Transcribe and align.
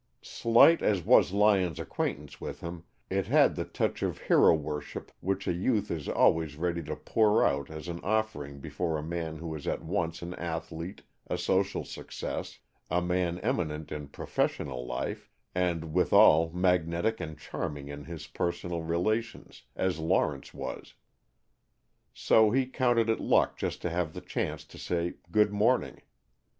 Slight 0.23 0.81
as 0.81 1.05
was 1.05 1.31
Lyon's 1.31 1.79
acquaintance 1.79 2.41
with 2.41 2.61
him, 2.61 2.85
it 3.11 3.27
had 3.27 3.55
the 3.55 3.65
touch 3.65 4.01
of 4.01 4.17
hero 4.17 4.51
worship 4.55 5.11
which 5.19 5.47
a 5.47 5.53
youth 5.53 5.91
is 5.91 6.09
always 6.09 6.55
ready 6.57 6.81
to 6.85 6.95
pour 6.95 7.45
out 7.45 7.69
as 7.69 7.87
an 7.87 7.99
offering 8.01 8.59
before 8.59 8.97
a 8.97 9.03
man 9.03 9.37
who 9.37 9.53
is 9.53 9.67
at 9.67 9.83
once 9.83 10.23
an 10.23 10.33
athlete, 10.39 11.03
a 11.27 11.37
social 11.37 11.85
success, 11.85 12.57
a 12.89 12.99
man 12.99 13.37
eminent 13.41 13.91
in 13.91 14.07
professional 14.07 14.87
life, 14.87 15.29
and 15.53 15.93
withal 15.93 16.49
magnetic 16.49 17.19
and 17.19 17.37
charming 17.37 17.87
in 17.87 18.05
his 18.05 18.25
personal 18.25 18.81
relations, 18.81 19.65
as 19.75 19.99
Lawrence 19.99 20.51
was. 20.51 20.95
So 22.11 22.49
he 22.49 22.65
counted 22.65 23.07
it 23.07 23.19
luck 23.19 23.55
just 23.55 23.83
to 23.83 23.91
have 23.91 24.13
the 24.13 24.21
chance 24.21 24.63
to 24.65 24.79
say 24.79 25.17
"Good 25.31 25.53
morning." 25.53 26.01